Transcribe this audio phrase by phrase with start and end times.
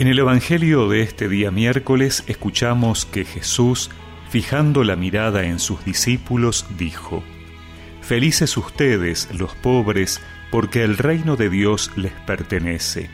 [0.00, 3.90] En el Evangelio de este día miércoles escuchamos que Jesús,
[4.30, 7.22] fijando la mirada en sus discípulos, dijo,
[8.00, 13.10] Felices ustedes, los pobres, porque el reino de Dios les pertenece.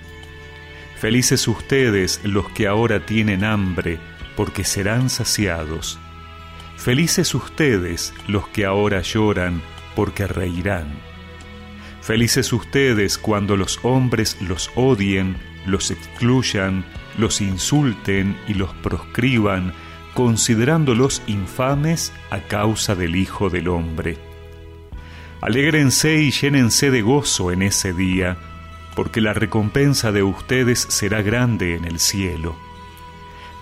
[0.96, 3.98] Felices ustedes, los que ahora tienen hambre,
[4.36, 5.98] porque serán saciados.
[6.76, 9.60] Felices ustedes, los que ahora lloran,
[9.96, 10.86] porque reirán.
[12.00, 16.84] Felices ustedes cuando los hombres los odien, los excluyan,
[17.18, 19.72] los insulten y los proscriban,
[20.14, 24.16] considerándolos infames a causa del Hijo del Hombre.
[25.40, 28.38] Alégrense y llénense de gozo en ese día,
[28.94, 32.56] porque la recompensa de ustedes será grande en el cielo.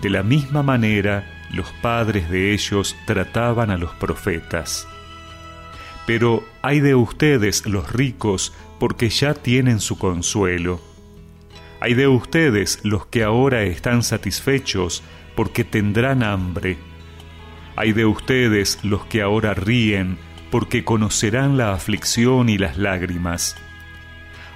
[0.01, 4.87] De la misma manera, los padres de ellos trataban a los profetas.
[6.07, 10.81] Pero hay de ustedes los ricos, porque ya tienen su consuelo.
[11.81, 15.03] Hay de ustedes los que ahora están satisfechos
[15.35, 16.79] porque tendrán hambre.
[17.77, 20.19] Hay de ustedes los que ahora ríen
[20.51, 23.57] porque conocerán la aflicción y las lágrimas.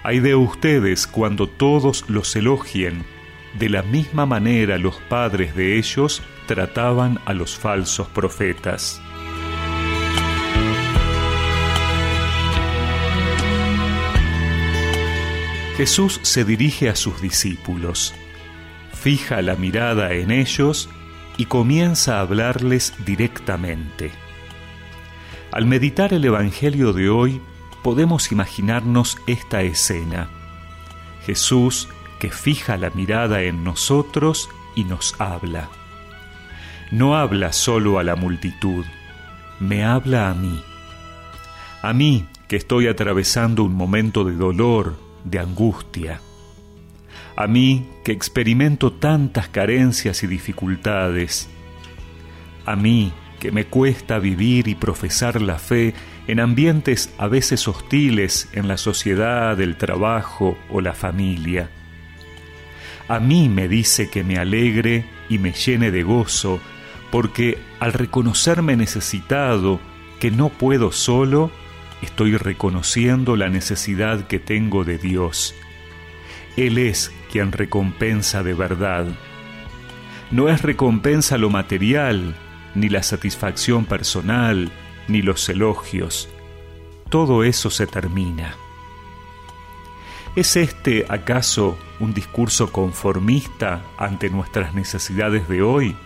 [0.04, 3.04] Hay de ustedes cuando todos los elogien.
[3.58, 9.02] De la misma manera los padres de ellos trataban a los falsos profetas.
[15.78, 18.12] Jesús se dirige a sus discípulos,
[18.92, 20.90] fija la mirada en ellos
[21.36, 24.10] y comienza a hablarles directamente.
[25.52, 27.40] Al meditar el Evangelio de hoy,
[27.84, 30.28] podemos imaginarnos esta escena.
[31.24, 35.68] Jesús que fija la mirada en nosotros y nos habla.
[36.90, 38.84] No habla solo a la multitud,
[39.60, 40.60] me habla a mí.
[41.82, 46.20] A mí que estoy atravesando un momento de dolor, de angustia.
[47.36, 51.48] A mí que experimento tantas carencias y dificultades.
[52.66, 55.94] A mí que me cuesta vivir y profesar la fe
[56.26, 61.70] en ambientes a veces hostiles en la sociedad, el trabajo o la familia.
[63.08, 66.60] A mí me dice que me alegre y me llene de gozo,
[67.10, 69.80] porque al reconocerme necesitado,
[70.20, 71.50] que no puedo solo,
[72.02, 75.54] estoy reconociendo la necesidad que tengo de Dios.
[76.56, 79.06] Él es quien recompensa de verdad.
[80.30, 82.34] No es recompensa lo material,
[82.74, 84.70] ni la satisfacción personal,
[85.08, 86.28] ni los elogios.
[87.08, 88.54] Todo eso se termina.
[90.36, 95.96] ¿Es este acaso un discurso conformista ante nuestras necesidades de hoy?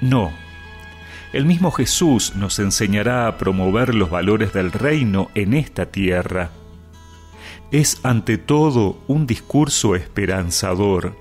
[0.00, 0.45] No
[1.36, 6.48] el mismo Jesús nos enseñará a promover los valores del reino en esta tierra.
[7.70, 11.14] Es ante todo un discurso esperanzador,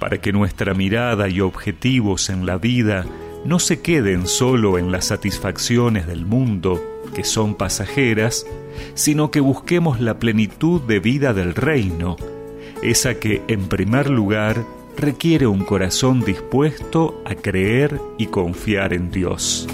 [0.00, 3.04] para que nuestra mirada y objetivos en la vida
[3.44, 6.82] no se queden solo en las satisfacciones del mundo,
[7.14, 8.46] que son pasajeras,
[8.94, 12.16] sino que busquemos la plenitud de vida del reino,
[12.82, 14.64] esa que, en primer lugar,
[14.96, 19.66] requiere un corazón dispuesto a creer y confiar en Dios.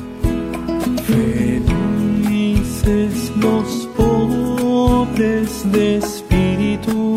[1.06, 2.52] Felices
[3.36, 7.16] los pobres de espíritu,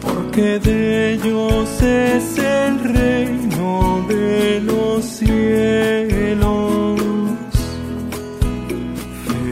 [0.00, 7.00] porque de ellos es el reino de los cielos.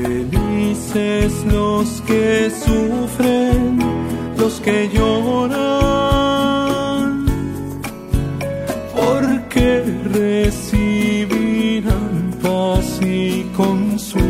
[0.02, 2.21] Felices los que
[4.64, 5.66] que lloran,
[8.94, 9.82] porque
[10.52, 14.28] recibirán paz y consuelo.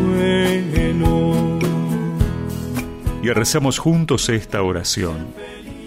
[3.23, 5.29] Y recemos juntos esta oración.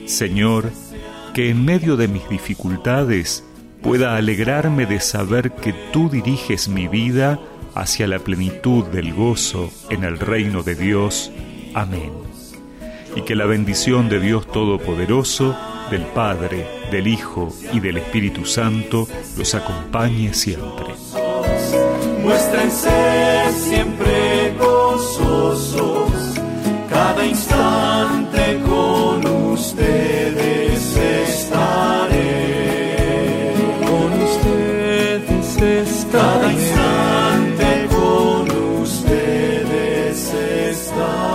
[0.05, 0.71] Señor,
[1.33, 3.43] que en medio de mis dificultades
[3.81, 7.39] pueda alegrarme de saber que tú diriges mi vida
[7.73, 11.31] hacia la plenitud del gozo en el reino de Dios.
[11.73, 12.34] Amén
[13.15, 15.55] y que la bendición de Dios Todopoderoso,
[15.89, 19.07] del Padre, del Hijo y del Espíritu Santo
[19.37, 20.87] los acompañe siempre.
[22.21, 22.89] Muéstrense
[23.51, 26.11] siempre gozosos,
[26.89, 32.15] cada instante con ustedes estaré.
[33.79, 36.11] Con ustedes estaré.
[36.11, 38.51] Cada instante con
[38.81, 41.34] ustedes estaré.